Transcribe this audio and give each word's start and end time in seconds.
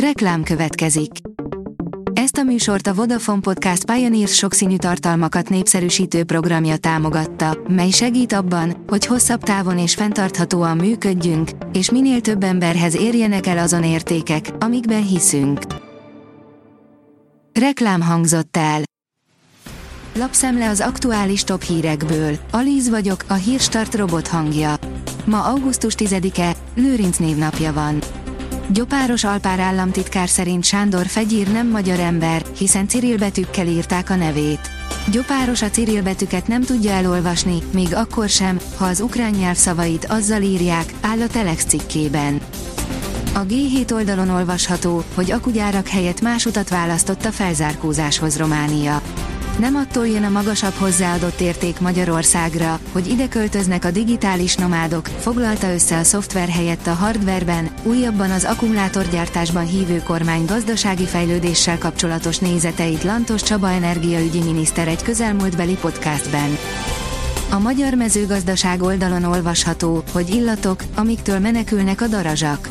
Reklám 0.00 0.42
következik. 0.42 1.10
Ezt 2.12 2.36
a 2.36 2.42
műsort 2.42 2.86
a 2.86 2.94
Vodafone 2.94 3.40
Podcast 3.40 3.84
Pioneers 3.84 4.34
sokszínű 4.34 4.76
tartalmakat 4.76 5.48
népszerűsítő 5.48 6.24
programja 6.24 6.76
támogatta, 6.76 7.58
mely 7.68 7.90
segít 7.90 8.32
abban, 8.32 8.84
hogy 8.86 9.06
hosszabb 9.06 9.42
távon 9.42 9.78
és 9.78 9.94
fenntarthatóan 9.94 10.76
működjünk, 10.76 11.50
és 11.72 11.90
minél 11.90 12.20
több 12.20 12.42
emberhez 12.42 12.96
érjenek 12.96 13.46
el 13.46 13.58
azon 13.58 13.84
értékek, 13.84 14.50
amikben 14.58 15.06
hiszünk. 15.06 15.60
Reklám 17.52 18.00
hangzott 18.00 18.56
el. 18.56 18.80
Lapszemle 20.14 20.68
az 20.68 20.80
aktuális 20.80 21.44
top 21.44 21.62
hírekből. 21.62 22.38
Alíz 22.50 22.88
vagyok, 22.88 23.24
a 23.28 23.34
hírstart 23.34 23.94
robot 23.94 24.28
hangja. 24.28 24.74
Ma 25.24 25.44
augusztus 25.44 25.94
10-e, 25.96 26.56
Lőrinc 26.74 27.16
névnapja 27.16 27.72
van. 27.72 28.15
Gyopáros 28.68 29.24
Alpár 29.24 29.60
államtitkár 29.60 30.28
szerint 30.28 30.64
Sándor 30.64 31.06
Fegyír 31.06 31.52
nem 31.52 31.68
magyar 31.68 32.00
ember, 32.00 32.42
hiszen 32.58 32.88
cirilbetűkkel 32.88 33.66
írták 33.66 34.10
a 34.10 34.14
nevét. 34.14 34.70
Gyopáros 35.10 35.62
a 35.62 35.70
cirilbetűket 35.70 36.46
nem 36.46 36.62
tudja 36.62 36.90
elolvasni, 36.90 37.58
még 37.72 37.94
akkor 37.94 38.28
sem, 38.28 38.58
ha 38.76 38.84
az 38.84 39.00
ukrán 39.00 39.30
nyelv 39.30 39.56
szavait 39.56 40.04
azzal 40.04 40.42
írják, 40.42 40.92
áll 41.00 41.20
a 41.20 41.26
Telex 41.26 41.64
cikkében. 41.64 42.40
A 43.34 43.40
G7 43.40 43.92
oldalon 43.92 44.28
olvasható, 44.28 45.04
hogy 45.14 45.30
akugyárak 45.30 45.88
helyett 45.88 46.20
más 46.20 46.46
utat 46.46 46.68
választott 46.68 47.24
a 47.24 47.32
felzárkózáshoz 47.32 48.38
Románia. 48.38 49.02
Nem 49.58 49.74
attól 49.74 50.06
jön 50.06 50.24
a 50.24 50.28
magasabb 50.28 50.72
hozzáadott 50.72 51.40
érték 51.40 51.80
Magyarországra, 51.80 52.78
hogy 52.92 53.06
ide 53.08 53.28
költöznek 53.28 53.84
a 53.84 53.90
digitális 53.90 54.54
nomádok, 54.54 55.06
foglalta 55.06 55.72
össze 55.72 55.96
a 55.96 56.02
szoftver 56.02 56.48
helyett 56.48 56.86
a 56.86 56.92
hardwareben, 56.92 57.70
újabban 57.82 58.30
az 58.30 58.44
akkumulátorgyártásban 58.44 59.66
hívő 59.66 60.02
kormány 60.02 60.44
gazdasági 60.44 61.04
fejlődéssel 61.04 61.78
kapcsolatos 61.78 62.38
nézeteit 62.38 63.02
Lantos 63.02 63.42
Csaba 63.42 63.70
energiaügyi 63.70 64.42
miniszter 64.42 64.88
egy 64.88 65.02
közelmúltbeli 65.02 65.74
podcastben. 65.74 66.56
A 67.50 67.58
magyar 67.58 67.94
mezőgazdaság 67.94 68.82
oldalon 68.82 69.24
olvasható, 69.24 70.02
hogy 70.12 70.28
illatok, 70.28 70.82
amiktől 70.94 71.38
menekülnek 71.38 72.00
a 72.00 72.06
darazsak. 72.06 72.68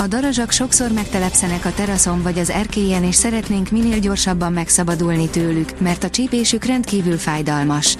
A 0.00 0.06
darazsak 0.06 0.50
sokszor 0.50 0.92
megtelepszenek 0.92 1.64
a 1.64 1.72
teraszon 1.72 2.22
vagy 2.22 2.38
az 2.38 2.50
erkélyen 2.50 3.04
és 3.04 3.14
szeretnénk 3.14 3.70
minél 3.70 3.98
gyorsabban 3.98 4.52
megszabadulni 4.52 5.28
tőlük, 5.28 5.80
mert 5.80 6.04
a 6.04 6.10
csípésük 6.10 6.64
rendkívül 6.64 7.16
fájdalmas. 7.16 7.96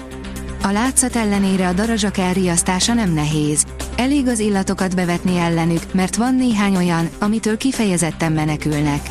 A 0.63 0.71
látszat 0.71 1.15
ellenére 1.15 1.67
a 1.67 1.73
darazsak 1.73 2.17
elriasztása 2.17 2.93
nem 2.93 3.13
nehéz. 3.13 3.63
Elég 3.95 4.27
az 4.27 4.39
illatokat 4.39 4.95
bevetni 4.95 5.37
ellenük, 5.37 5.93
mert 5.93 6.15
van 6.15 6.35
néhány 6.35 6.75
olyan, 6.75 7.09
amitől 7.19 7.57
kifejezetten 7.57 8.31
menekülnek. 8.31 9.09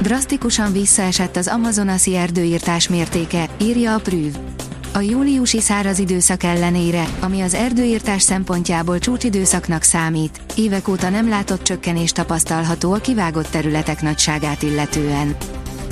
Drasztikusan 0.00 0.72
visszaesett 0.72 1.36
az 1.36 1.48
amazonasi 1.48 2.16
erdőírtás 2.16 2.88
mértéke, 2.88 3.48
írja 3.60 3.94
a 3.94 3.98
Prüv. 3.98 4.32
A 4.96 5.00
júliusi 5.00 5.60
száraz 5.60 5.98
időszak 5.98 6.42
ellenére, 6.42 7.08
ami 7.20 7.40
az 7.40 7.54
erdőírtás 7.54 8.22
szempontjából 8.22 8.98
csúcsidőszaknak 8.98 9.82
számít, 9.82 10.40
évek 10.54 10.88
óta 10.88 11.08
nem 11.08 11.28
látott 11.28 11.62
csökkenés 11.62 12.12
tapasztalható 12.12 12.92
a 12.92 12.96
kivágott 12.96 13.46
területek 13.46 14.02
nagyságát 14.02 14.62
illetően. 14.62 15.36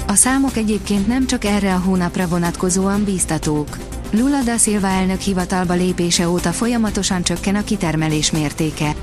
A 0.07 0.15
számok 0.15 0.57
egyébként 0.57 1.07
nem 1.07 1.27
csak 1.27 1.45
erre 1.45 1.75
a 1.75 1.79
hónapra 1.79 2.29
vonatkozóan 2.29 3.05
bíztatók. 3.05 3.79
Lula 4.11 4.43
da 4.43 4.57
Silva 4.57 4.87
elnök 4.87 5.21
hivatalba 5.21 5.75
lépése 5.75 6.29
óta 6.29 6.53
folyamatosan 6.53 7.23
csökken 7.23 7.55
a 7.55 7.65
kitermelés 7.65 8.31
mértéke. 8.31 8.95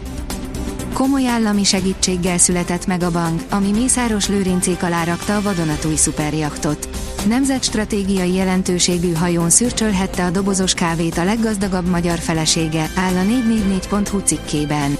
Komoly 0.94 1.28
állami 1.28 1.64
segítséggel 1.64 2.38
született 2.38 2.86
meg 2.88 3.03
a 3.03 3.11
bank, 3.11 3.42
ami 3.50 3.72
Mészáros 3.72 4.28
Lőrincék 4.28 4.84
alá 4.84 5.03
rakta 5.03 5.36
a 5.36 5.42
vadonatúj 5.42 5.95
szuperjaktot. 5.95 6.89
Nemzetstratégiai 7.28 8.34
jelentőségű 8.34 9.14
hajón 9.14 9.50
szürcsölhette 9.50 10.25
a 10.25 10.30
dobozos 10.30 10.74
kávét 10.74 11.18
a 11.18 11.24
leggazdagabb 11.24 11.90
magyar 11.90 12.19
felesége, 12.19 12.90
áll 12.96 13.16
a 13.16 13.24
444.hu 13.24 14.19
cikkében. 14.19 14.97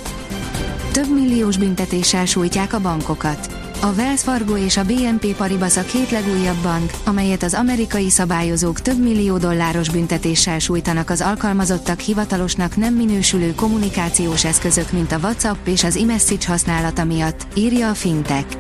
Több 0.92 1.14
milliós 1.14 1.58
büntetéssel 1.58 2.26
sújtják 2.26 2.74
a 2.74 2.80
bankokat. 2.80 3.61
A 3.84 3.94
Wells 3.94 4.22
Fargo 4.22 4.58
és 4.58 4.78
a 4.78 4.84
BNP 4.84 5.36
Paribas 5.36 5.78
a 5.78 5.84
két 5.84 6.12
legújabb 6.12 6.62
bank, 6.62 6.92
amelyet 7.06 7.44
az 7.44 7.54
amerikai 7.54 8.10
szabályozók 8.10 8.82
több 8.82 9.00
millió 9.00 9.38
dolláros 9.38 9.90
büntetéssel 9.90 10.60
sújtanak 10.60 11.10
az 11.10 11.22
alkalmazottak 11.22 12.00
hivatalosnak 12.00 12.76
nem 12.76 12.94
minősülő 12.94 13.54
kommunikációs 13.56 14.46
eszközök, 14.46 14.92
mint 14.92 15.12
a 15.12 15.18
WhatsApp 15.18 15.68
és 15.68 15.84
az 15.84 15.96
iMessage 15.96 16.48
használata 16.48 17.04
miatt, 17.04 17.48
írja 17.56 17.90
a 17.90 17.94
Fintech. 17.94 18.58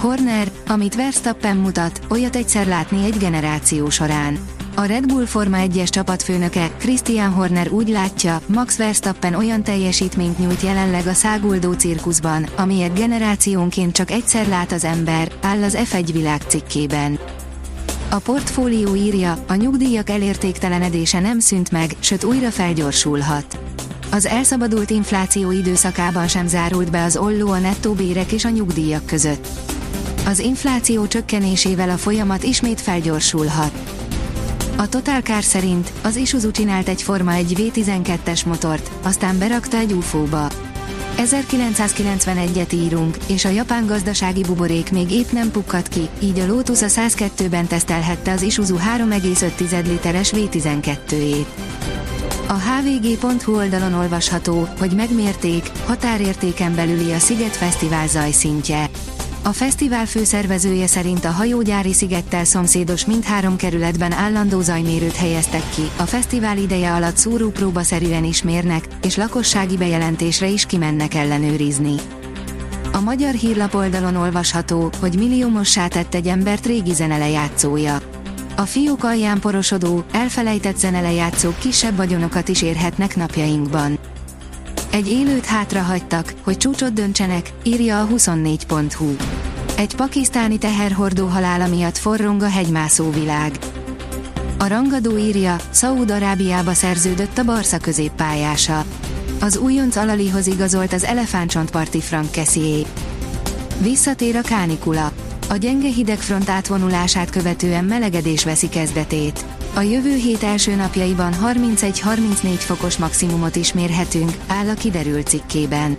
Horner, 0.00 0.50
amit 0.66 0.94
Verstappen 0.94 1.56
mutat, 1.56 2.00
olyat 2.08 2.36
egyszer 2.36 2.66
látni 2.66 3.04
egy 3.04 3.16
generáció 3.18 3.90
során. 3.90 4.38
A 4.78 4.84
Red 4.84 5.06
Bull 5.06 5.24
Forma 5.24 5.56
1-es 5.60 5.88
csapatfőnöke, 5.88 6.70
Christian 6.78 7.30
Horner 7.30 7.68
úgy 7.70 7.88
látja, 7.88 8.40
Max 8.46 8.76
Verstappen 8.76 9.34
olyan 9.34 9.62
teljesítményt 9.62 10.38
nyújt 10.38 10.60
jelenleg 10.60 11.06
a 11.06 11.12
száguldó 11.12 11.72
cirkuszban, 11.72 12.48
amilyet 12.56 12.94
generációnként 12.94 13.92
csak 13.92 14.10
egyszer 14.10 14.48
lát 14.48 14.72
az 14.72 14.84
ember, 14.84 15.32
áll 15.42 15.62
az 15.62 15.78
F1 15.90 16.08
világ 16.12 16.40
cikkében. 16.46 17.18
A 18.10 18.18
portfólió 18.18 18.94
írja, 18.94 19.44
a 19.46 19.54
nyugdíjak 19.54 20.10
elértéktelenedése 20.10 21.20
nem 21.20 21.38
szűnt 21.38 21.70
meg, 21.70 21.90
sőt 21.98 22.24
újra 22.24 22.50
felgyorsulhat. 22.50 23.58
Az 24.10 24.26
elszabadult 24.26 24.90
infláció 24.90 25.50
időszakában 25.50 26.28
sem 26.28 26.46
zárult 26.46 26.90
be 26.90 27.04
az 27.04 27.16
olló 27.16 27.50
a 27.50 27.58
nettó 27.58 27.92
bérek 27.92 28.32
és 28.32 28.44
a 28.44 28.50
nyugdíjak 28.50 29.06
között. 29.06 29.48
Az 30.26 30.38
infláció 30.38 31.06
csökkenésével 31.06 31.90
a 31.90 31.96
folyamat 31.96 32.42
ismét 32.42 32.80
felgyorsulhat. 32.80 33.96
A 34.78 34.88
Total 34.88 35.20
Car 35.20 35.42
szerint 35.42 35.92
az 36.02 36.16
Isuzu 36.16 36.50
csinált 36.50 36.88
egy 36.88 37.02
Forma 37.02 37.32
egy 37.32 37.52
V12-es 37.58 38.46
motort, 38.46 38.90
aztán 39.02 39.38
berakta 39.38 39.76
egy 39.76 39.92
UFO-ba. 39.92 40.48
1991-et 41.16 42.72
írunk, 42.72 43.16
és 43.26 43.44
a 43.44 43.48
japán 43.48 43.86
gazdasági 43.86 44.42
buborék 44.42 44.92
még 44.92 45.10
épp 45.10 45.30
nem 45.30 45.50
pukkadt 45.50 45.88
ki, 45.88 46.08
így 46.22 46.38
a 46.38 46.46
Lotus 46.46 46.82
a 46.82 46.86
102-ben 46.86 47.66
tesztelhette 47.66 48.32
az 48.32 48.42
Isuzu 48.42 48.76
3,5 48.76 49.86
literes 49.86 50.32
V12-ét. 50.36 51.46
A 52.46 52.58
hvg.hu 52.58 53.56
oldalon 53.56 53.94
olvasható, 53.94 54.68
hogy 54.78 54.90
megmérték, 54.90 55.70
határértéken 55.86 56.74
belüli 56.74 57.12
a 57.12 57.18
Sziget 57.18 57.56
Fesztivál 57.56 58.08
zajszintje. 58.08 58.88
A 59.46 59.52
fesztivál 59.52 60.06
főszervezője 60.06 60.86
szerint 60.86 61.24
a 61.24 61.30
hajógyári 61.30 61.92
szigettel 61.92 62.44
szomszédos 62.44 63.04
mindhárom 63.04 63.56
kerületben 63.56 64.12
állandó 64.12 64.60
zajmérőt 64.60 65.16
helyeztek 65.16 65.70
ki, 65.74 65.82
a 65.96 66.02
fesztivál 66.02 66.58
ideje 66.58 66.92
alatt 66.92 67.16
szúrópróbaszerűen 67.16 68.24
is 68.24 68.42
mérnek, 68.42 68.88
és 69.02 69.16
lakossági 69.16 69.76
bejelentésre 69.76 70.46
is 70.46 70.66
kimennek 70.66 71.14
ellenőrizni. 71.14 71.94
A 72.92 73.00
magyar 73.00 73.34
hírlap 73.34 73.74
oldalon 73.74 74.16
olvasható, 74.16 74.90
hogy 75.00 75.16
milliómossá 75.16 75.88
tett 75.88 76.14
egy 76.14 76.26
embert 76.26 76.66
régi 76.66 76.94
zenelejátszója. 76.94 77.98
A 78.56 78.62
fiók 78.62 79.04
alján 79.04 79.40
porosodó, 79.40 80.04
elfelejtett 80.12 80.78
zenelejátszók 80.78 81.58
kisebb 81.58 81.96
vagyonokat 81.96 82.48
is 82.48 82.62
érhetnek 82.62 83.16
napjainkban. 83.16 83.95
Egy 84.96 85.08
élőt 85.08 85.44
hátrahagytak, 85.44 86.34
hogy 86.42 86.56
csúcsot 86.56 86.92
döntsenek, 86.92 87.52
írja 87.62 88.00
a 88.00 88.06
24.hu. 88.06 89.16
Egy 89.76 89.94
pakisztáni 89.96 90.58
teherhordó 90.58 91.26
halála 91.26 91.66
miatt 91.66 91.96
forrong 91.96 92.42
a 92.42 92.48
hegymászó 92.48 93.10
világ. 93.10 93.58
A 94.58 94.66
rangadó 94.66 95.16
írja, 95.16 95.56
Szaúd-Arábiába 95.70 96.72
szerződött 96.72 97.38
a 97.38 97.44
Barca 97.44 97.78
középpályása. 97.78 98.84
Az 99.40 99.56
újonc 99.56 99.96
Alalihoz 99.96 100.46
igazolt 100.46 100.92
az 100.92 101.04
elefántcsontparti 101.04 102.00
Frank 102.00 102.30
Kessié. 102.30 102.86
Visszatér 103.80 104.36
a 104.36 104.42
kánikula. 104.42 105.12
A 105.48 105.56
gyenge 105.56 105.88
hidegfront 105.88 106.48
átvonulását 106.48 107.30
követően 107.30 107.84
melegedés 107.84 108.44
veszi 108.44 108.68
kezdetét. 108.68 109.44
A 109.74 109.80
jövő 109.80 110.14
hét 110.14 110.42
első 110.42 110.74
napjaiban 110.74 111.32
31-34 111.44 112.54
fokos 112.58 112.96
maximumot 112.96 113.56
is 113.56 113.72
mérhetünk, 113.72 114.30
áll 114.46 114.68
a 114.68 114.74
kiderült 114.74 115.26
cikkében. 115.26 115.96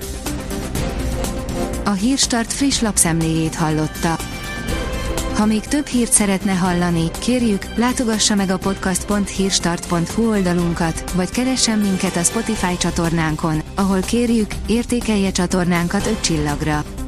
A 1.86 1.92
Hírstart 1.92 2.54
friss 2.54 2.82
lapszemléjét 2.82 3.56
hallotta. 3.56 4.18
Ha 5.36 5.46
még 5.46 5.62
több 5.62 5.86
hírt 5.86 6.12
szeretne 6.12 6.54
hallani, 6.54 7.12
kérjük, 7.20 7.66
látogassa 7.76 8.36
meg 8.36 8.50
a 8.50 8.58
podcast.hírstart.hu 8.58 10.30
oldalunkat, 10.30 11.12
vagy 11.12 11.30
keressen 11.30 11.80
minket 11.80 12.16
a 12.16 12.24
Spotify 12.24 12.78
csatornánkon, 12.78 13.62
ahol 13.76 14.00
kérjük, 14.00 14.52
értékelje 14.68 15.32
csatornánkat 15.32 16.06
5 16.06 16.22
csillagra. 16.22 16.84